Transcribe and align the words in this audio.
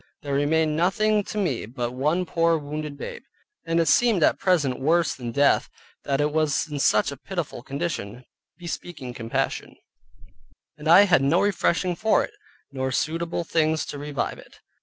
There 0.23 0.33
remained 0.33 0.75
nothing 0.75 1.23
to 1.25 1.37
me 1.37 1.67
but 1.67 1.91
one 1.91 2.25
poor 2.25 2.57
wounded 2.57 2.97
babe, 2.97 3.21
and 3.67 3.79
it 3.79 3.85
seemed 3.87 4.23
at 4.23 4.39
present 4.39 4.79
worse 4.79 5.13
than 5.13 5.31
death 5.31 5.69
that 6.05 6.19
it 6.19 6.33
was 6.33 6.67
in 6.67 6.79
such 6.79 7.11
a 7.11 7.17
pitiful 7.17 7.61
condition, 7.61 8.25
bespeaking 8.57 9.13
compassion, 9.13 9.75
and 10.75 10.87
I 10.87 11.03
had 11.03 11.21
no 11.21 11.39
refreshing 11.41 11.95
for 11.95 12.23
it, 12.23 12.33
nor 12.71 12.91
suitable 12.91 13.43
things 13.43 13.85
to 13.85 13.99
revive 13.99 14.39
it. 14.39 14.59